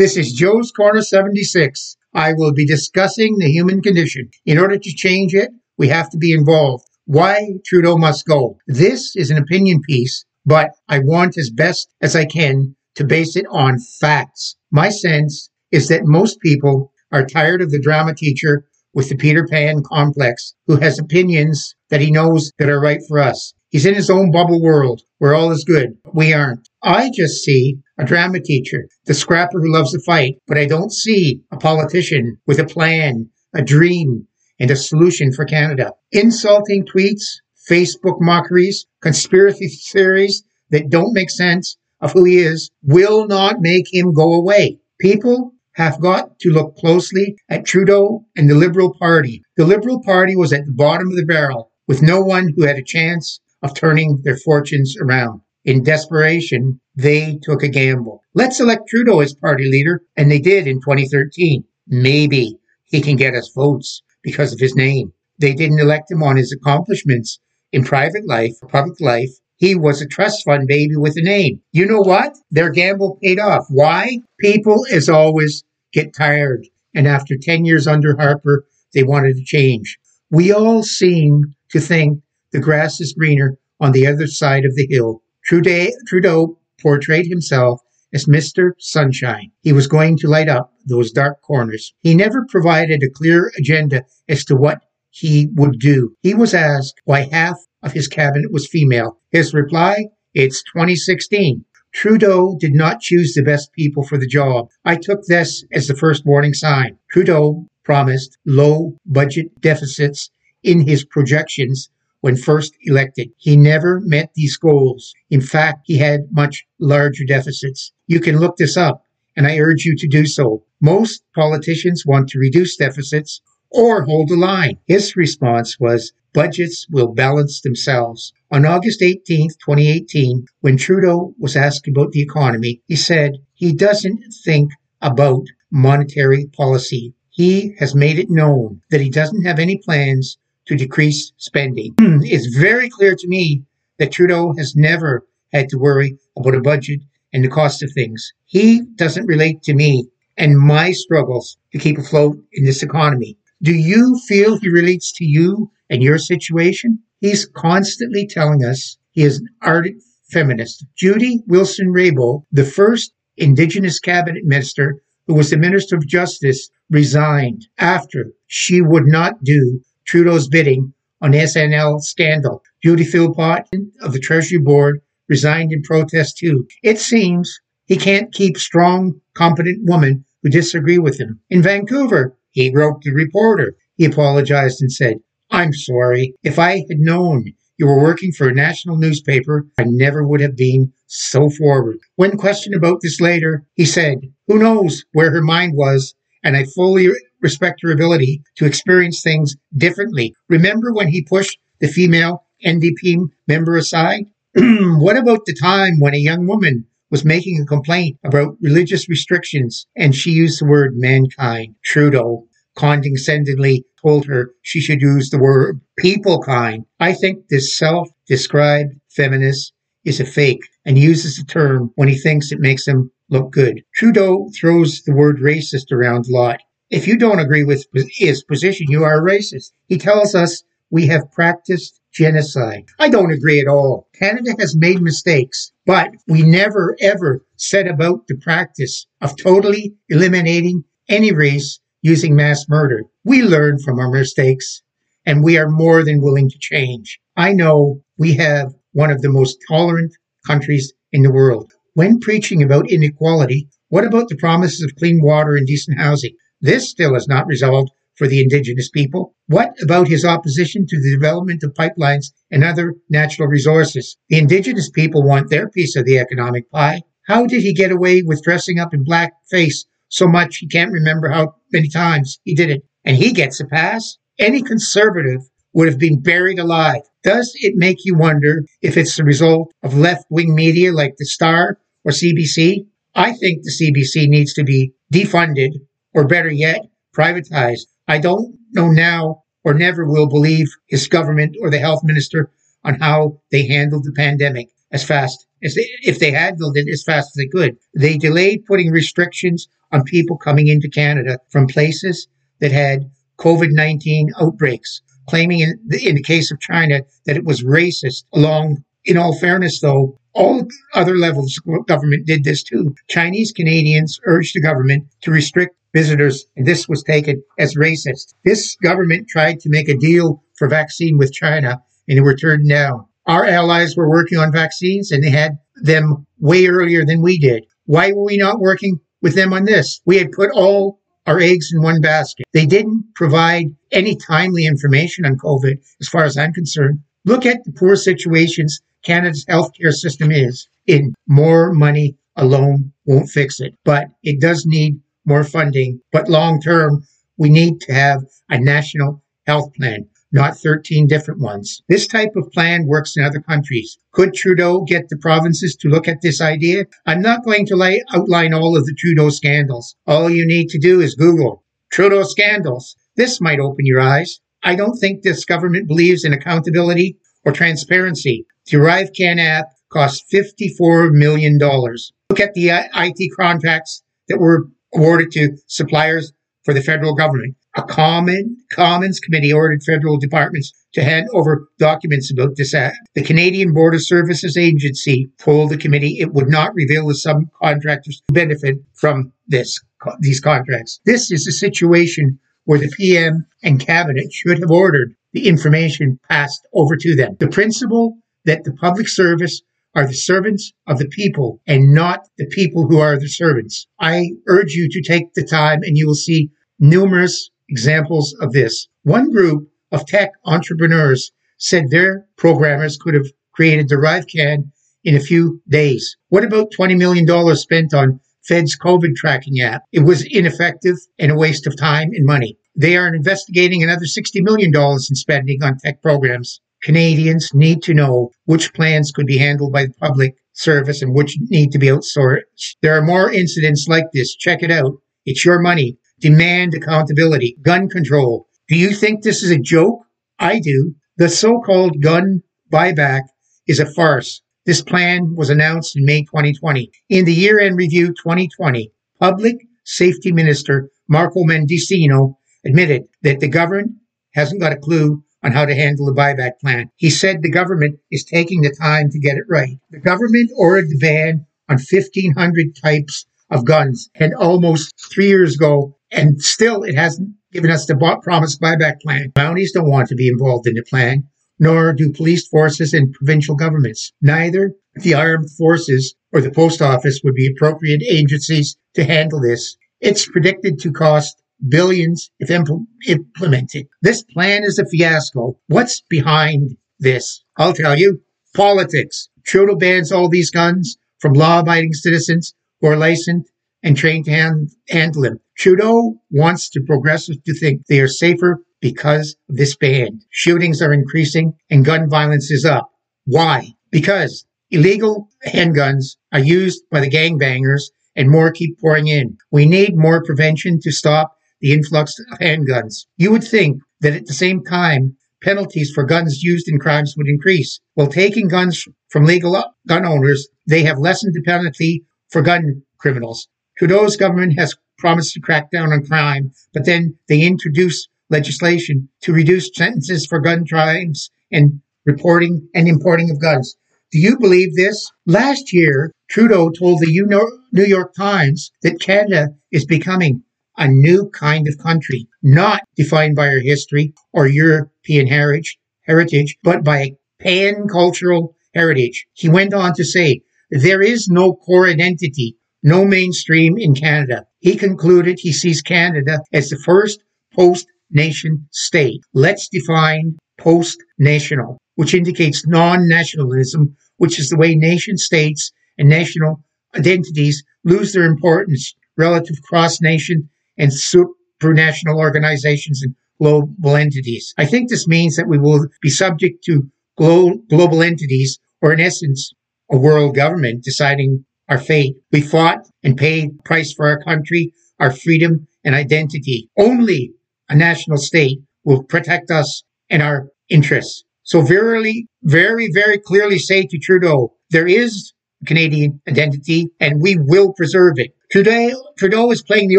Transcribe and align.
This 0.00 0.16
is 0.16 0.32
Joe's 0.32 0.72
Corner 0.72 1.02
76. 1.02 1.98
I 2.14 2.32
will 2.32 2.54
be 2.54 2.64
discussing 2.64 3.36
the 3.36 3.52
human 3.52 3.82
condition. 3.82 4.30
In 4.46 4.56
order 4.56 4.78
to 4.78 4.94
change 4.96 5.34
it, 5.34 5.50
we 5.76 5.88
have 5.88 6.08
to 6.08 6.16
be 6.16 6.32
involved. 6.32 6.86
Why 7.04 7.58
Trudeau 7.66 7.98
must 7.98 8.24
go. 8.24 8.56
This 8.66 9.14
is 9.14 9.30
an 9.30 9.36
opinion 9.36 9.82
piece, 9.82 10.24
but 10.46 10.70
I 10.88 11.00
want 11.00 11.36
as 11.36 11.50
best 11.50 11.92
as 12.00 12.16
I 12.16 12.24
can 12.24 12.76
to 12.94 13.04
base 13.04 13.36
it 13.36 13.44
on 13.50 13.76
facts. 14.00 14.56
My 14.70 14.88
sense 14.88 15.50
is 15.70 15.88
that 15.88 16.06
most 16.06 16.40
people 16.40 16.94
are 17.12 17.26
tired 17.26 17.60
of 17.60 17.70
the 17.70 17.78
drama 17.78 18.14
teacher 18.14 18.64
with 18.94 19.10
the 19.10 19.16
Peter 19.16 19.46
Pan 19.46 19.82
complex 19.82 20.54
who 20.66 20.76
has 20.76 20.98
opinions 20.98 21.74
that 21.90 22.00
he 22.00 22.10
knows 22.10 22.52
that 22.58 22.70
are 22.70 22.80
right 22.80 23.02
for 23.06 23.18
us. 23.18 23.52
He's 23.70 23.86
in 23.86 23.94
his 23.94 24.10
own 24.10 24.32
bubble 24.32 24.60
world 24.60 25.02
where 25.18 25.34
all 25.34 25.52
is 25.52 25.64
good. 25.64 25.96
We 26.12 26.32
aren't. 26.32 26.68
I 26.82 27.10
just 27.14 27.44
see 27.44 27.78
a 27.98 28.04
drama 28.04 28.40
teacher, 28.40 28.88
the 29.06 29.14
scrapper 29.14 29.60
who 29.60 29.72
loves 29.72 29.92
to 29.92 30.00
fight, 30.00 30.38
but 30.48 30.58
I 30.58 30.66
don't 30.66 30.92
see 30.92 31.42
a 31.52 31.56
politician 31.56 32.38
with 32.48 32.58
a 32.58 32.66
plan, 32.66 33.30
a 33.54 33.62
dream, 33.62 34.26
and 34.58 34.70
a 34.70 34.76
solution 34.76 35.32
for 35.32 35.44
Canada. 35.44 35.92
Insulting 36.10 36.84
tweets, 36.84 37.22
Facebook 37.70 38.16
mockeries, 38.20 38.86
conspiracy 39.00 39.68
theories 39.68 40.42
that 40.70 40.90
don't 40.90 41.14
make 41.14 41.30
sense 41.30 41.76
of 42.00 42.12
who 42.12 42.24
he 42.24 42.38
is 42.38 42.70
will 42.82 43.28
not 43.28 43.60
make 43.60 43.86
him 43.92 44.12
go 44.12 44.34
away. 44.34 44.78
People 45.00 45.52
have 45.74 46.00
got 46.00 46.38
to 46.40 46.50
look 46.50 46.76
closely 46.76 47.36
at 47.48 47.64
Trudeau 47.64 48.26
and 48.34 48.50
the 48.50 48.54
Liberal 48.54 48.94
Party. 48.98 49.42
The 49.56 49.64
Liberal 49.64 50.02
Party 50.02 50.34
was 50.34 50.52
at 50.52 50.66
the 50.66 50.72
bottom 50.72 51.08
of 51.08 51.16
the 51.16 51.24
barrel 51.24 51.70
with 51.86 52.02
no 52.02 52.20
one 52.20 52.52
who 52.56 52.64
had 52.64 52.76
a 52.76 52.82
chance 52.82 53.40
of 53.62 53.74
turning 53.74 54.20
their 54.22 54.36
fortunes 54.36 54.96
around. 55.00 55.40
In 55.64 55.82
desperation, 55.82 56.80
they 56.96 57.38
took 57.42 57.62
a 57.62 57.68
gamble. 57.68 58.22
Let's 58.34 58.60
elect 58.60 58.88
Trudeau 58.88 59.20
as 59.20 59.34
party 59.34 59.68
leader, 59.68 60.02
and 60.16 60.30
they 60.30 60.38
did 60.38 60.66
in 60.66 60.80
2013. 60.80 61.64
Maybe 61.86 62.56
he 62.84 63.00
can 63.00 63.16
get 63.16 63.34
us 63.34 63.52
votes 63.54 64.02
because 64.22 64.52
of 64.52 64.60
his 64.60 64.74
name. 64.74 65.12
They 65.38 65.54
didn't 65.54 65.80
elect 65.80 66.10
him 66.10 66.22
on 66.22 66.36
his 66.36 66.52
accomplishments 66.52 67.38
in 67.72 67.84
private 67.84 68.26
life, 68.26 68.54
public 68.68 69.00
life. 69.00 69.30
He 69.56 69.74
was 69.74 70.00
a 70.00 70.06
trust 70.06 70.44
fund 70.44 70.66
baby 70.66 70.96
with 70.96 71.16
a 71.16 71.22
name. 71.22 71.60
You 71.72 71.86
know 71.86 72.00
what? 72.00 72.36
Their 72.50 72.70
gamble 72.70 73.18
paid 73.22 73.38
off. 73.38 73.66
Why? 73.68 74.18
People, 74.38 74.86
as 74.90 75.08
always, 75.08 75.62
get 75.92 76.14
tired. 76.14 76.66
And 76.94 77.06
after 77.06 77.36
10 77.36 77.64
years 77.64 77.86
under 77.86 78.16
Harper, 78.16 78.64
they 78.94 79.02
wanted 79.02 79.36
to 79.36 79.44
change. 79.44 79.98
We 80.30 80.52
all 80.52 80.82
seem 80.82 81.54
to 81.70 81.80
think 81.80 82.20
the 82.52 82.60
grass 82.60 83.00
is 83.00 83.12
greener 83.12 83.58
on 83.78 83.92
the 83.92 84.06
other 84.06 84.26
side 84.26 84.64
of 84.64 84.74
the 84.74 84.86
hill. 84.88 85.22
Trudeau 85.44 86.58
portrayed 86.80 87.26
himself 87.26 87.80
as 88.12 88.26
Mr. 88.26 88.72
Sunshine. 88.78 89.52
He 89.62 89.72
was 89.72 89.86
going 89.86 90.16
to 90.18 90.28
light 90.28 90.48
up 90.48 90.72
those 90.84 91.12
dark 91.12 91.42
corners. 91.42 91.94
He 92.02 92.14
never 92.14 92.44
provided 92.48 93.02
a 93.02 93.10
clear 93.10 93.52
agenda 93.56 94.04
as 94.28 94.44
to 94.46 94.56
what 94.56 94.82
he 95.10 95.48
would 95.54 95.78
do. 95.78 96.14
He 96.22 96.34
was 96.34 96.54
asked 96.54 97.00
why 97.04 97.28
half 97.30 97.56
of 97.82 97.92
his 97.92 98.08
cabinet 98.08 98.52
was 98.52 98.68
female. 98.68 99.18
His 99.30 99.54
reply, 99.54 100.06
it's 100.34 100.62
2016. 100.64 101.64
Trudeau 101.92 102.56
did 102.60 102.72
not 102.72 103.00
choose 103.00 103.34
the 103.34 103.42
best 103.42 103.72
people 103.72 104.04
for 104.04 104.18
the 104.18 104.26
job. 104.26 104.68
I 104.84 104.96
took 104.96 105.24
this 105.26 105.64
as 105.72 105.88
the 105.88 105.96
first 105.96 106.24
warning 106.24 106.54
sign. 106.54 106.96
Trudeau 107.10 107.66
promised 107.84 108.38
low 108.46 108.96
budget 109.06 109.60
deficits 109.60 110.30
in 110.62 110.86
his 110.86 111.04
projections 111.04 111.90
when 112.20 112.36
first 112.36 112.74
elected. 112.82 113.30
He 113.38 113.56
never 113.56 114.00
met 114.04 114.30
these 114.34 114.56
goals. 114.56 115.14
In 115.30 115.40
fact, 115.40 115.80
he 115.84 115.98
had 115.98 116.28
much 116.30 116.66
larger 116.78 117.24
deficits. 117.24 117.92
You 118.06 118.20
can 118.20 118.38
look 118.38 118.56
this 118.56 118.76
up, 118.76 119.04
and 119.36 119.46
I 119.46 119.58
urge 119.58 119.84
you 119.84 119.96
to 119.96 120.08
do 120.08 120.26
so. 120.26 120.64
Most 120.80 121.22
politicians 121.34 122.04
want 122.06 122.28
to 122.30 122.38
reduce 122.38 122.76
deficits 122.76 123.40
or 123.70 124.04
hold 124.04 124.28
the 124.28 124.36
line. 124.36 124.78
His 124.86 125.16
response 125.16 125.78
was, 125.78 126.12
budgets 126.32 126.86
will 126.90 127.12
balance 127.12 127.60
themselves. 127.60 128.32
On 128.50 128.64
August 128.64 129.02
18, 129.02 129.50
2018, 129.64 130.44
when 130.60 130.76
Trudeau 130.76 131.34
was 131.38 131.56
asked 131.56 131.88
about 131.88 132.12
the 132.12 132.22
economy, 132.22 132.82
he 132.86 132.96
said 132.96 133.38
he 133.54 133.72
doesn't 133.72 134.22
think 134.44 134.70
about 135.00 135.44
monetary 135.70 136.46
policy. 136.46 137.14
He 137.30 137.74
has 137.78 137.94
made 137.94 138.18
it 138.18 138.30
known 138.30 138.80
that 138.90 139.00
he 139.00 139.08
doesn't 139.08 139.44
have 139.44 139.58
any 139.58 139.78
plans 139.78 140.36
to 140.70 140.76
decrease 140.76 141.32
spending. 141.36 141.92
Hmm. 141.98 142.20
it's 142.22 142.56
very 142.56 142.88
clear 142.88 143.16
to 143.16 143.26
me 143.26 143.64
that 143.98 144.12
Trudeau 144.12 144.54
has 144.56 144.76
never 144.76 145.26
had 145.52 145.68
to 145.70 145.78
worry 145.78 146.16
about 146.38 146.54
a 146.54 146.60
budget 146.60 147.00
and 147.32 147.44
the 147.44 147.48
cost 147.48 147.82
of 147.82 147.90
things. 147.92 148.32
He 148.46 148.82
doesn't 148.94 149.26
relate 149.26 149.62
to 149.64 149.74
me 149.74 150.06
and 150.36 150.56
my 150.56 150.92
struggles 150.92 151.58
to 151.72 151.78
keep 151.78 151.98
afloat 151.98 152.38
in 152.52 152.64
this 152.64 152.84
economy. 152.84 153.36
Do 153.60 153.74
you 153.74 154.16
feel 154.28 154.58
he 154.58 154.68
relates 154.68 155.12
to 155.14 155.24
you 155.24 155.72
and 155.90 156.04
your 156.04 156.18
situation? 156.18 157.00
He's 157.20 157.46
constantly 157.46 158.28
telling 158.28 158.64
us 158.64 158.96
he 159.10 159.24
is 159.24 159.40
an 159.40 159.48
ardent 159.62 160.00
feminist. 160.30 160.86
Jody 160.96 161.42
Wilson 161.48 161.88
Raybould, 161.88 162.44
the 162.52 162.64
first 162.64 163.12
Indigenous 163.36 163.98
cabinet 163.98 164.44
minister 164.44 165.02
who 165.26 165.34
was 165.34 165.50
the 165.50 165.58
Minister 165.58 165.96
of 165.96 166.06
Justice, 166.06 166.70
resigned 166.90 167.66
after 167.78 168.32
she 168.46 168.80
would 168.80 169.06
not 169.06 169.42
do 169.42 169.80
Trudeau's 170.10 170.48
bidding 170.48 170.92
on 171.20 171.30
SNL 171.30 172.00
scandal. 172.00 172.64
Judy 172.82 173.04
Philpott 173.04 173.68
of 174.00 174.12
the 174.12 174.18
Treasury 174.18 174.58
Board 174.58 175.02
resigned 175.28 175.72
in 175.72 175.82
protest 175.82 176.36
too. 176.36 176.66
It 176.82 176.98
seems 176.98 177.60
he 177.84 177.96
can't 177.96 178.32
keep 178.32 178.58
strong, 178.58 179.20
competent 179.34 179.88
women 179.88 180.24
who 180.42 180.50
disagree 180.50 180.98
with 180.98 181.20
him. 181.20 181.38
In 181.48 181.62
Vancouver, 181.62 182.36
he 182.50 182.74
wrote 182.74 183.02
the 183.02 183.12
reporter. 183.12 183.76
He 183.94 184.04
apologized 184.04 184.82
and 184.82 184.90
said, 184.90 185.18
I'm 185.52 185.72
sorry. 185.72 186.34
If 186.42 186.58
I 186.58 186.78
had 186.88 186.98
known 186.98 187.44
you 187.78 187.86
were 187.86 188.02
working 188.02 188.32
for 188.32 188.48
a 188.48 188.52
national 188.52 188.96
newspaper, 188.96 189.68
I 189.78 189.84
never 189.84 190.26
would 190.26 190.40
have 190.40 190.56
been 190.56 190.92
so 191.06 191.50
forward. 191.50 191.98
When 192.16 192.36
questioned 192.36 192.74
about 192.74 192.98
this 193.00 193.20
later, 193.20 193.64
he 193.74 193.84
said, 193.84 194.18
Who 194.48 194.58
knows 194.58 195.04
where 195.12 195.30
her 195.30 195.40
mind 195.40 195.76
was? 195.76 196.16
And 196.42 196.56
I 196.56 196.64
fully 196.64 197.10
respect 197.40 197.80
her 197.82 197.92
ability 197.92 198.42
to 198.56 198.66
experience 198.66 199.22
things 199.22 199.56
differently. 199.76 200.34
Remember 200.48 200.92
when 200.92 201.08
he 201.08 201.22
pushed 201.22 201.58
the 201.80 201.88
female 201.88 202.44
NDP 202.64 203.28
member 203.48 203.76
aside? 203.76 204.24
what 204.54 205.16
about 205.16 205.44
the 205.46 205.54
time 205.54 206.00
when 206.00 206.14
a 206.14 206.18
young 206.18 206.46
woman 206.46 206.86
was 207.10 207.24
making 207.24 207.60
a 207.60 207.66
complaint 207.66 208.18
about 208.24 208.56
religious 208.60 209.08
restrictions 209.08 209.86
and 209.96 210.14
she 210.14 210.30
used 210.30 210.60
the 210.60 210.66
word 210.66 210.92
mankind? 210.96 211.74
Trudeau 211.84 212.46
condescendingly 212.76 213.84
told 214.00 214.26
her 214.26 214.52
she 214.62 214.80
should 214.80 215.00
use 215.00 215.30
the 215.30 215.38
word 215.38 215.80
people 215.98 216.40
kind. 216.40 216.84
I 216.98 217.12
think 217.12 217.48
this 217.48 217.76
self 217.76 218.08
described 218.26 218.94
feminist 219.10 219.72
is 220.04 220.20
a 220.20 220.24
fake 220.24 220.62
and 220.84 220.98
uses 220.98 221.36
the 221.36 221.44
term 221.44 221.90
when 221.96 222.08
he 222.08 222.16
thinks 222.16 222.52
it 222.52 222.60
makes 222.60 222.86
him 222.86 223.10
look 223.28 223.52
good. 223.52 223.82
Trudeau 223.94 224.50
throws 224.58 225.02
the 225.02 225.14
word 225.14 225.38
racist 225.38 225.92
around 225.92 226.26
a 226.26 226.32
lot. 226.32 226.60
If 226.90 227.06
you 227.06 227.16
don't 227.16 227.38
agree 227.38 227.62
with 227.62 227.86
his 227.94 228.42
position, 228.42 228.86
you 228.88 229.04
are 229.04 229.18
a 229.18 229.22
racist. 229.22 229.70
He 229.86 229.96
tells 229.96 230.34
us 230.34 230.64
we 230.90 231.06
have 231.06 231.30
practiced 231.30 232.00
genocide. 232.12 232.86
I 232.98 233.08
don't 233.08 233.30
agree 233.30 233.60
at 233.60 233.68
all. 233.68 234.08
Canada 234.12 234.56
has 234.58 234.74
made 234.74 235.00
mistakes, 235.00 235.70
but 235.86 236.10
we 236.26 236.42
never 236.42 236.96
ever 237.00 237.44
set 237.54 237.86
about 237.86 238.26
the 238.26 238.36
practice 238.36 239.06
of 239.20 239.36
totally 239.36 239.94
eliminating 240.08 240.82
any 241.08 241.32
race 241.32 241.78
using 242.02 242.34
mass 242.34 242.66
murder. 242.68 243.04
We 243.24 243.42
learn 243.42 243.78
from 243.78 244.00
our 244.00 244.10
mistakes 244.10 244.82
and 245.24 245.44
we 245.44 245.58
are 245.58 245.68
more 245.68 246.02
than 246.02 246.20
willing 246.20 246.50
to 246.50 246.58
change. 246.58 247.20
I 247.36 247.52
know 247.52 248.02
we 248.18 248.34
have 248.34 248.74
one 248.92 249.12
of 249.12 249.22
the 249.22 249.30
most 249.30 249.58
tolerant 249.68 250.12
countries 250.44 250.92
in 251.12 251.22
the 251.22 251.32
world. 251.32 251.72
When 251.94 252.18
preaching 252.18 252.64
about 252.64 252.90
inequality, 252.90 253.68
what 253.90 254.04
about 254.04 254.28
the 254.28 254.36
promises 254.36 254.82
of 254.82 254.96
clean 254.96 255.20
water 255.22 255.54
and 255.54 255.68
decent 255.68 256.00
housing? 256.00 256.34
This 256.60 256.90
still 256.90 257.14
is 257.14 257.26
not 257.26 257.46
resolved 257.46 257.90
for 258.16 258.28
the 258.28 258.42
indigenous 258.42 258.90
people. 258.90 259.34
What 259.46 259.74
about 259.82 260.08
his 260.08 260.26
opposition 260.26 260.86
to 260.86 260.96
the 261.00 261.16
development 261.16 261.62
of 261.62 261.72
pipelines 261.72 262.26
and 262.50 262.62
other 262.62 262.94
natural 263.08 263.48
resources? 263.48 264.18
The 264.28 264.38
indigenous 264.38 264.90
people 264.90 265.22
want 265.22 265.48
their 265.48 265.70
piece 265.70 265.96
of 265.96 266.04
the 266.04 266.18
economic 266.18 266.70
pie. 266.70 267.00
How 267.26 267.46
did 267.46 267.62
he 267.62 267.72
get 267.72 267.92
away 267.92 268.22
with 268.22 268.42
dressing 268.42 268.78
up 268.78 268.92
in 268.92 269.06
blackface 269.06 269.86
so 270.08 270.26
much 270.26 270.58
he 270.58 270.68
can't 270.68 270.92
remember 270.92 271.30
how 271.30 271.54
many 271.72 271.88
times 271.88 272.38
he 272.44 272.54
did 272.54 272.70
it? 272.70 272.82
And 273.04 273.16
he 273.16 273.32
gets 273.32 273.58
a 273.60 273.66
pass? 273.66 274.18
Any 274.38 274.62
conservative 274.62 275.40
would 275.72 275.88
have 275.88 275.98
been 275.98 276.20
buried 276.20 276.58
alive. 276.58 277.02
Does 277.22 277.52
it 277.60 277.74
make 277.76 278.04
you 278.04 278.16
wonder 278.16 278.64
if 278.82 278.98
it's 278.98 279.16
the 279.16 279.24
result 279.24 279.72
of 279.82 279.96
left 279.96 280.26
wing 280.28 280.54
media 280.54 280.92
like 280.92 281.14
the 281.16 281.24
Star 281.24 281.78
or 282.04 282.12
CBC? 282.12 282.86
I 283.14 283.32
think 283.32 283.62
the 283.62 283.70
CBC 283.70 284.28
needs 284.28 284.52
to 284.54 284.64
be 284.64 284.92
defunded 285.12 285.70
or 286.14 286.26
better 286.26 286.50
yet, 286.50 286.80
privatized. 287.16 287.86
I 288.08 288.18
don't 288.18 288.56
know 288.72 288.90
now 288.90 289.42
or 289.64 289.74
never 289.74 290.04
will 290.06 290.28
believe 290.28 290.68
his 290.88 291.06
government 291.06 291.56
or 291.60 291.70
the 291.70 291.78
health 291.78 292.02
minister 292.02 292.50
on 292.84 292.98
how 292.98 293.40
they 293.52 293.66
handled 293.66 294.04
the 294.04 294.12
pandemic. 294.12 294.68
as 294.92 295.04
fast 295.04 295.46
as 295.62 295.74
they, 295.74 295.86
if 296.02 296.18
they 296.18 296.32
handled 296.32 296.76
it 296.76 296.88
as 296.88 297.04
fast 297.04 297.30
as 297.30 297.34
they 297.34 297.46
could. 297.46 297.76
They 297.96 298.16
delayed 298.16 298.64
putting 298.66 298.90
restrictions 298.90 299.68
on 299.92 300.02
people 300.04 300.36
coming 300.36 300.66
into 300.68 300.88
Canada 300.88 301.38
from 301.50 301.66
places 301.66 302.26
that 302.60 302.72
had 302.72 303.10
COVID 303.38 303.68
19 303.70 304.30
outbreaks, 304.40 305.00
claiming 305.28 305.60
in 305.60 305.78
the, 305.86 306.08
in 306.08 306.16
the 306.16 306.22
case 306.22 306.50
of 306.50 306.60
China 306.60 307.02
that 307.26 307.36
it 307.36 307.44
was 307.44 307.62
racist. 307.62 308.24
Along, 308.32 308.82
in 309.04 309.16
all 309.16 309.38
fairness, 309.38 309.80
though, 309.80 310.18
all 310.32 310.66
other 310.94 311.16
levels 311.16 311.60
of 311.66 311.86
government 311.86 312.26
did 312.26 312.44
this 312.44 312.62
too. 312.62 312.94
Chinese 313.08 313.52
Canadians 313.52 314.18
urged 314.24 314.54
the 314.54 314.60
government 314.60 315.06
to 315.22 315.30
restrict 315.30 315.76
visitors, 315.92 316.46
and 316.56 316.66
this 316.66 316.88
was 316.88 317.02
taken 317.02 317.42
as 317.58 317.76
racist. 317.76 318.34
This 318.44 318.76
government 318.82 319.28
tried 319.28 319.60
to 319.60 319.70
make 319.70 319.88
a 319.88 319.96
deal 319.96 320.42
for 320.56 320.68
vaccine 320.68 321.18
with 321.18 321.32
China, 321.32 321.82
and 322.08 322.18
they 322.18 322.22
were 322.22 322.36
turned 322.36 322.68
down. 322.68 323.06
Our 323.26 323.44
allies 323.44 323.96
were 323.96 324.08
working 324.08 324.38
on 324.38 324.52
vaccines, 324.52 325.10
and 325.10 325.22
they 325.22 325.30
had 325.30 325.58
them 325.82 326.26
way 326.38 326.66
earlier 326.66 327.04
than 327.04 327.22
we 327.22 327.38
did. 327.38 327.64
Why 327.86 328.12
were 328.12 328.24
we 328.24 328.36
not 328.36 328.60
working 328.60 329.00
with 329.22 329.34
them 329.34 329.52
on 329.52 329.64
this? 329.64 330.00
We 330.04 330.18
had 330.18 330.32
put 330.32 330.50
all 330.52 331.00
our 331.26 331.38
eggs 331.38 331.70
in 331.72 331.82
one 331.82 332.00
basket. 332.00 332.46
They 332.52 332.66
didn't 332.66 333.04
provide 333.14 333.66
any 333.92 334.16
timely 334.16 334.66
information 334.66 335.24
on 335.24 335.36
COVID, 335.36 335.78
as 336.00 336.08
far 336.08 336.24
as 336.24 336.36
I'm 336.36 336.52
concerned. 336.52 337.00
Look 337.24 337.44
at 337.46 337.64
the 337.64 337.72
poor 337.72 337.96
situations 337.96 338.80
Canada's 339.04 339.44
healthcare 339.46 339.92
system 339.92 340.30
is 340.30 340.68
in. 340.86 341.14
More 341.26 341.72
money 341.72 342.16
alone 342.36 342.92
won't 343.06 343.28
fix 343.28 343.60
it, 343.60 343.74
but 343.84 344.08
it 344.22 344.40
does 344.40 344.64
need 344.66 345.00
more 345.24 345.44
funding. 345.44 346.00
But 346.12 346.28
long 346.28 346.60
term, 346.60 347.04
we 347.36 347.50
need 347.50 347.80
to 347.82 347.94
have 347.94 348.24
a 348.48 348.60
national 348.60 349.22
health 349.46 349.72
plan, 349.74 350.06
not 350.32 350.56
13 350.56 351.06
different 351.06 351.40
ones. 351.40 351.82
This 351.88 352.06
type 352.06 352.32
of 352.36 352.50
plan 352.52 352.86
works 352.86 353.16
in 353.16 353.24
other 353.24 353.40
countries. 353.40 353.98
Could 354.12 354.34
Trudeau 354.34 354.82
get 354.82 355.08
the 355.08 355.16
provinces 355.16 355.76
to 355.76 355.88
look 355.88 356.06
at 356.06 356.22
this 356.22 356.40
idea? 356.40 356.84
I'm 357.06 357.22
not 357.22 357.44
going 357.44 357.66
to 357.66 357.76
lay, 357.76 358.02
outline 358.12 358.54
all 358.54 358.76
of 358.76 358.84
the 358.84 358.94
Trudeau 358.98 359.30
scandals. 359.30 359.96
All 360.06 360.30
you 360.30 360.46
need 360.46 360.68
to 360.68 360.78
do 360.78 361.00
is 361.00 361.14
Google 361.14 361.64
Trudeau 361.90 362.22
scandals. 362.22 362.96
This 363.16 363.40
might 363.40 363.58
open 363.58 363.86
your 363.86 364.00
eyes. 364.00 364.40
I 364.62 364.74
don't 364.76 364.96
think 364.98 365.22
this 365.22 365.44
government 365.44 365.88
believes 365.88 366.24
in 366.24 366.32
accountability 366.32 367.18
or 367.44 367.52
transparency. 367.52 368.46
The 368.66 368.76
ArriveCan 368.76 369.40
app 369.40 369.66
cost 369.90 370.24
$54 370.32 371.10
million. 371.12 371.58
Look 371.58 372.40
at 372.40 372.54
the 372.54 372.70
uh, 372.70 372.84
IT 372.94 373.32
contracts 373.36 374.02
that 374.28 374.38
were 374.38 374.68
awarded 374.94 375.30
to 375.32 375.56
suppliers 375.66 376.32
for 376.64 376.74
the 376.74 376.82
federal 376.82 377.14
government. 377.14 377.56
A 377.76 377.82
common 377.82 378.56
Commons 378.72 379.20
committee 379.20 379.52
ordered 379.52 379.82
federal 379.82 380.18
departments 380.18 380.72
to 380.92 381.04
hand 381.04 381.28
over 381.32 381.68
documents 381.78 382.30
about 382.30 382.56
this 382.56 382.74
act. 382.74 382.96
The 383.14 383.22
Canadian 383.22 383.72
Border 383.72 384.00
Services 384.00 384.56
Agency 384.56 385.30
told 385.38 385.70
the 385.70 385.76
committee 385.76 386.18
it 386.18 386.32
would 386.32 386.48
not 386.48 386.74
reveal 386.74 387.06
the 387.06 387.14
subcontractors 387.14 388.16
who 388.28 388.34
benefit 388.34 388.78
from 388.94 389.32
this 389.46 389.78
these 390.20 390.40
contracts. 390.40 391.00
This 391.04 391.30
is 391.30 391.46
a 391.46 391.52
situation 391.52 392.38
where 392.64 392.78
the 392.78 392.90
PM 392.96 393.46
and 393.62 393.78
cabinet 393.78 394.32
should 394.32 394.58
have 394.58 394.70
ordered 394.70 395.14
the 395.32 395.46
information 395.46 396.18
passed 396.28 396.66
over 396.72 396.96
to 396.96 397.14
them. 397.14 397.36
The 397.38 397.48
principle 397.48 398.16
that 398.44 398.64
the 398.64 398.72
public 398.72 399.08
service 399.08 399.62
are 399.94 400.06
the 400.06 400.14
servants 400.14 400.72
of 400.86 400.98
the 400.98 401.08
people 401.08 401.60
and 401.66 401.92
not 401.92 402.28
the 402.38 402.46
people 402.46 402.86
who 402.86 402.98
are 402.98 403.18
the 403.18 403.28
servants. 403.28 403.86
I 404.00 404.30
urge 404.48 404.72
you 404.72 404.88
to 404.90 405.02
take 405.02 405.34
the 405.34 405.44
time 405.44 405.82
and 405.82 405.96
you 405.96 406.06
will 406.06 406.14
see 406.14 406.50
numerous 406.78 407.50
examples 407.68 408.34
of 408.40 408.52
this. 408.52 408.88
One 409.02 409.30
group 409.30 409.68
of 409.92 410.06
tech 410.06 410.30
entrepreneurs 410.44 411.32
said 411.58 411.90
their 411.90 412.26
programmers 412.36 412.96
could 412.96 413.14
have 413.14 413.26
created 413.52 413.88
the 413.88 413.96
ArriveCan 413.96 414.70
in 415.04 415.16
a 415.16 415.20
few 415.20 415.60
days. 415.68 416.16
What 416.28 416.44
about 416.44 416.72
$20 416.72 416.96
million 416.96 417.56
spent 417.56 417.92
on 417.92 418.20
Fed's 418.46 418.78
COVID 418.78 419.14
tracking 419.16 419.60
app? 419.60 419.82
It 419.92 420.00
was 420.00 420.26
ineffective 420.30 420.96
and 421.18 421.32
a 421.32 421.36
waste 421.36 421.66
of 421.66 421.76
time 421.76 422.10
and 422.12 422.24
money. 422.24 422.56
They 422.76 422.96
are 422.96 423.12
investigating 423.14 423.82
another 423.82 424.06
$60 424.06 424.42
million 424.42 424.72
in 424.74 425.14
spending 425.16 425.62
on 425.62 425.78
tech 425.78 426.00
programs 426.00 426.60
Canadians 426.82 427.50
need 427.52 427.82
to 427.82 427.94
know 427.94 428.30
which 428.44 428.72
plans 428.74 429.12
could 429.12 429.26
be 429.26 429.38
handled 429.38 429.72
by 429.72 429.84
the 429.84 429.94
public 430.00 430.34
service 430.52 431.02
and 431.02 431.14
which 431.14 431.36
need 431.48 431.70
to 431.72 431.78
be 431.78 431.88
outsourced. 431.88 432.76
There 432.82 432.96
are 432.96 433.02
more 433.02 433.32
incidents 433.32 433.86
like 433.88 434.06
this. 434.12 434.34
Check 434.34 434.62
it 434.62 434.70
out. 434.70 434.92
It's 435.24 435.44
your 435.44 435.60
money. 435.60 435.98
Demand 436.20 436.74
accountability. 436.74 437.56
Gun 437.62 437.88
control. 437.88 438.46
Do 438.68 438.76
you 438.76 438.94
think 438.94 439.22
this 439.22 439.42
is 439.42 439.50
a 439.50 439.58
joke? 439.58 440.00
I 440.38 440.60
do. 440.60 440.94
The 441.16 441.28
so-called 441.28 442.00
gun 442.02 442.42
buyback 442.72 443.22
is 443.66 443.78
a 443.78 443.92
farce. 443.92 444.42
This 444.66 444.82
plan 444.82 445.34
was 445.36 445.50
announced 445.50 445.96
in 445.96 446.04
May 446.04 446.22
2020. 446.22 446.90
In 447.08 447.24
the 447.24 447.32
year-end 447.32 447.76
review 447.76 448.08
2020, 448.08 448.92
Public 449.18 449.56
Safety 449.84 450.32
Minister 450.32 450.90
Marco 451.08 451.42
Mendicino 451.44 452.36
admitted 452.64 453.02
that 453.22 453.40
the 453.40 453.48
government 453.48 453.92
hasn't 454.34 454.60
got 454.60 454.72
a 454.72 454.76
clue 454.76 455.24
on 455.42 455.52
how 455.52 455.64
to 455.64 455.74
handle 455.74 456.06
the 456.06 456.12
buyback 456.12 456.58
plan. 456.60 456.90
He 456.96 457.10
said 457.10 457.42
the 457.42 457.50
government 457.50 457.98
is 458.10 458.24
taking 458.24 458.60
the 458.60 458.74
time 458.78 459.10
to 459.10 459.18
get 459.18 459.36
it 459.36 459.44
right. 459.48 459.78
The 459.90 460.00
government 460.00 460.50
ordered 460.56 460.90
the 460.90 460.98
ban 460.98 461.46
on 461.68 461.78
1,500 461.78 462.76
types 462.76 463.26
of 463.50 463.64
guns 463.64 464.10
and 464.14 464.34
almost 464.34 464.92
three 465.12 465.28
years 465.28 465.54
ago, 465.54 465.96
and 466.10 466.40
still 466.42 466.82
it 466.82 466.94
hasn't 466.94 467.30
given 467.52 467.70
us 467.70 467.86
the 467.86 468.20
promised 468.22 468.60
buyback 468.60 469.00
plan. 469.00 469.32
Mounties 469.36 469.72
don't 469.74 469.90
want 469.90 470.08
to 470.08 470.14
be 470.14 470.28
involved 470.28 470.66
in 470.66 470.74
the 470.74 470.84
plan, 470.88 471.24
nor 471.58 471.92
do 471.92 472.12
police 472.12 472.46
forces 472.46 472.92
and 472.92 473.12
provincial 473.12 473.54
governments. 473.54 474.12
Neither 474.22 474.72
the 474.94 475.14
armed 475.14 475.50
forces 475.58 476.14
or 476.32 476.40
the 476.40 476.50
post 476.50 476.80
office 476.80 477.20
would 477.24 477.34
be 477.34 477.48
appropriate 477.48 478.02
agencies 478.02 478.76
to 478.94 479.04
handle 479.04 479.40
this. 479.40 479.76
It's 480.00 480.28
predicted 480.28 480.78
to 480.80 480.92
cost 480.92 481.42
billions 481.68 482.30
if 482.38 482.48
impl- 482.48 482.86
implemented. 483.06 483.86
This 484.02 484.22
plan 484.22 484.64
is 484.64 484.78
a 484.78 484.86
fiasco. 484.86 485.58
What's 485.68 486.02
behind 486.08 486.76
this? 486.98 487.44
I'll 487.58 487.72
tell 487.74 487.98
you. 487.98 488.20
Politics. 488.54 489.28
Trudeau 489.44 489.76
bans 489.76 490.12
all 490.12 490.28
these 490.28 490.50
guns 490.50 490.96
from 491.18 491.34
law-abiding 491.34 491.92
citizens 491.92 492.54
who 492.80 492.88
are 492.88 492.96
licensed 492.96 493.50
and 493.82 493.96
trained 493.96 494.26
to 494.26 494.30
hand, 494.30 494.70
handle 494.88 495.22
them. 495.22 495.40
Trudeau 495.56 496.20
wants 496.30 496.70
the 496.70 496.80
progressives 496.82 497.38
to 497.46 497.54
think 497.54 497.86
they 497.86 498.00
are 498.00 498.08
safer 498.08 498.62
because 498.80 499.36
of 499.48 499.56
this 499.56 499.76
ban. 499.76 500.20
Shootings 500.30 500.82
are 500.82 500.92
increasing 500.92 501.54
and 501.70 501.84
gun 501.84 502.08
violence 502.08 502.50
is 502.50 502.64
up. 502.64 502.90
Why? 503.24 503.68
Because 503.90 504.46
illegal 504.70 505.28
handguns 505.46 506.16
are 506.32 506.40
used 506.40 506.82
by 506.90 507.00
the 507.00 507.10
gangbangers 507.10 507.82
and 508.16 508.30
more 508.30 508.50
keep 508.50 508.78
pouring 508.80 509.06
in. 509.06 509.36
We 509.50 509.66
need 509.66 509.96
more 509.96 510.22
prevention 510.24 510.80
to 510.82 510.90
stop 510.90 511.36
the 511.60 511.72
influx 511.72 512.18
of 512.18 512.38
handguns. 512.38 513.06
You 513.16 513.30
would 513.32 513.44
think 513.44 513.82
that 514.00 514.14
at 514.14 514.26
the 514.26 514.34
same 514.34 514.64
time, 514.64 515.16
penalties 515.42 515.90
for 515.94 516.04
guns 516.04 516.42
used 516.42 516.68
in 516.68 516.78
crimes 516.78 517.14
would 517.16 517.28
increase. 517.28 517.80
While 517.94 518.08
taking 518.08 518.48
guns 518.48 518.84
from 519.08 519.24
legal 519.24 519.62
gun 519.86 520.04
owners, 520.04 520.48
they 520.66 520.82
have 520.82 520.98
lessened 520.98 521.34
the 521.34 521.42
penalty 521.42 522.04
for 522.30 522.42
gun 522.42 522.82
criminals. 522.98 523.48
Trudeau's 523.78 524.16
government 524.16 524.58
has 524.58 524.76
promised 524.98 525.32
to 525.34 525.40
crack 525.40 525.70
down 525.70 525.92
on 525.92 526.04
crime, 526.04 526.52
but 526.74 526.84
then 526.84 527.16
they 527.28 527.42
introduce 527.42 528.08
legislation 528.28 529.08
to 529.22 529.32
reduce 529.32 529.70
sentences 529.74 530.26
for 530.26 530.40
gun 530.40 530.64
crimes 530.66 531.30
and 531.50 531.80
reporting 532.04 532.68
and 532.74 532.86
importing 532.86 533.30
of 533.30 533.40
guns. 533.40 533.76
Do 534.12 534.18
you 534.18 534.38
believe 534.38 534.74
this? 534.74 535.10
Last 535.26 535.72
year, 535.72 536.12
Trudeau 536.28 536.70
told 536.70 537.00
the 537.00 537.50
New 537.72 537.84
York 537.84 538.14
Times 538.14 538.70
that 538.82 539.00
Canada 539.00 539.48
is 539.72 539.86
becoming 539.86 540.42
a 540.80 540.88
new 540.88 541.28
kind 541.28 541.68
of 541.68 541.76
country, 541.78 542.26
not 542.42 542.80
defined 542.96 543.36
by 543.36 543.46
our 543.48 543.60
history 543.60 544.14
or 544.32 544.48
European 544.48 545.26
heritage, 545.26 545.78
heritage, 546.06 546.56
but 546.62 546.82
by 546.82 546.98
a 546.98 547.16
pan 547.38 547.86
cultural 547.86 548.56
heritage. 548.74 549.26
He 549.34 549.48
went 549.48 549.74
on 549.74 549.92
to 549.94 550.04
say, 550.04 550.40
there 550.70 551.02
is 551.02 551.28
no 551.28 551.52
core 551.54 551.86
identity, 551.86 552.56
no 552.82 553.04
mainstream 553.04 553.76
in 553.76 553.94
Canada. 553.94 554.46
He 554.60 554.74
concluded 554.76 555.38
he 555.38 555.52
sees 555.52 555.82
Canada 555.82 556.38
as 556.52 556.70
the 556.70 556.78
first 556.78 557.20
post 557.54 557.86
nation 558.10 558.66
state. 558.70 559.20
Let's 559.34 559.68
define 559.68 560.38
post 560.58 560.96
national, 561.18 561.78
which 561.96 562.14
indicates 562.14 562.66
non 562.66 563.06
nationalism, 563.06 563.96
which 564.16 564.38
is 564.38 564.48
the 564.48 564.56
way 564.56 564.74
nation 564.74 565.18
states 565.18 565.72
and 565.98 566.08
national 566.08 566.64
identities 566.96 567.62
lose 567.84 568.14
their 568.14 568.24
importance 568.24 568.94
relative 569.18 569.56
cross 569.68 570.00
nation 570.00 570.48
and 570.78 570.90
supranational 570.92 572.16
organizations 572.18 573.02
and 573.02 573.14
global 573.40 573.96
entities. 573.96 574.54
I 574.58 574.66
think 574.66 574.88
this 574.88 575.06
means 575.06 575.36
that 575.36 575.48
we 575.48 575.58
will 575.58 575.86
be 576.02 576.10
subject 576.10 576.64
to 576.64 576.90
global 577.16 578.02
entities, 578.02 578.58
or 578.80 578.92
in 578.92 579.00
essence, 579.00 579.52
a 579.90 579.98
world 579.98 580.34
government 580.34 580.84
deciding 580.84 581.44
our 581.68 581.78
fate. 581.78 582.16
We 582.32 582.40
fought 582.40 582.88
and 583.02 583.16
paid 583.16 583.62
price 583.64 583.92
for 583.92 584.06
our 584.08 584.22
country, 584.22 584.72
our 584.98 585.12
freedom 585.12 585.66
and 585.84 585.94
identity. 585.94 586.68
Only 586.78 587.32
a 587.68 587.76
national 587.76 588.18
state 588.18 588.58
will 588.84 589.02
protect 589.04 589.50
us 589.50 589.82
and 590.08 590.22
our 590.22 590.48
interests. 590.68 591.24
So 591.42 591.62
very, 591.62 592.26
very, 592.42 592.90
very 592.92 593.18
clearly 593.18 593.58
say 593.58 593.86
to 593.86 593.98
Trudeau, 593.98 594.54
there 594.70 594.86
is 594.86 595.32
Canadian 595.66 596.20
identity 596.28 596.88
and 597.00 597.20
we 597.20 597.36
will 597.38 597.72
preserve 597.72 598.14
it. 598.16 598.32
Trudeau, 598.50 599.00
Trudeau 599.16 599.52
is 599.52 599.62
playing 599.62 599.88
the 599.88 599.98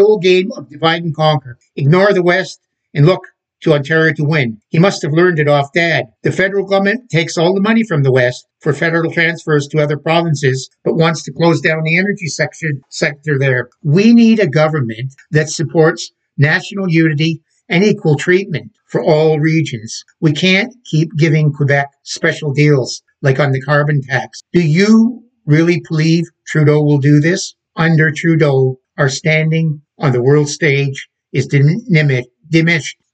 old 0.00 0.22
game 0.22 0.50
of 0.52 0.68
divide 0.68 1.02
and 1.02 1.16
conquer. 1.16 1.58
Ignore 1.74 2.12
the 2.12 2.22
West 2.22 2.60
and 2.92 3.06
look 3.06 3.22
to 3.62 3.72
Ontario 3.72 4.12
to 4.12 4.24
win. 4.24 4.58
He 4.68 4.78
must 4.78 5.00
have 5.02 5.12
learned 5.12 5.38
it 5.38 5.48
off 5.48 5.72
dad. 5.72 6.06
The 6.22 6.32
federal 6.32 6.66
government 6.66 7.08
takes 7.08 7.38
all 7.38 7.54
the 7.54 7.62
money 7.62 7.82
from 7.82 8.02
the 8.02 8.12
West 8.12 8.46
for 8.60 8.74
federal 8.74 9.10
transfers 9.10 9.68
to 9.68 9.78
other 9.78 9.96
provinces, 9.96 10.68
but 10.84 10.96
wants 10.96 11.22
to 11.22 11.32
close 11.32 11.62
down 11.62 11.82
the 11.82 11.96
energy 11.96 12.26
section, 12.26 12.82
sector 12.90 13.38
there. 13.38 13.70
We 13.82 14.12
need 14.12 14.38
a 14.38 14.46
government 14.46 15.14
that 15.30 15.48
supports 15.48 16.12
national 16.36 16.90
unity 16.90 17.40
and 17.70 17.82
equal 17.82 18.16
treatment 18.16 18.72
for 18.86 19.02
all 19.02 19.40
regions. 19.40 20.04
We 20.20 20.32
can't 20.32 20.74
keep 20.84 21.08
giving 21.16 21.54
Quebec 21.54 21.88
special 22.02 22.52
deals 22.52 23.02
like 23.22 23.40
on 23.40 23.52
the 23.52 23.62
carbon 23.62 24.02
tax. 24.02 24.42
Do 24.52 24.60
you 24.60 25.22
really 25.46 25.82
believe 25.88 26.24
Trudeau 26.46 26.82
will 26.82 26.98
do 26.98 27.18
this? 27.20 27.54
Under 27.76 28.10
Trudeau, 28.10 28.78
our 28.98 29.08
standing 29.08 29.80
on 29.98 30.12
the 30.12 30.22
world 30.22 30.48
stage 30.48 31.08
is 31.32 31.46
diminished, 31.46 32.28